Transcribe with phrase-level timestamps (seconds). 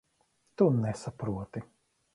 [0.61, 1.63] Tu nesaproti.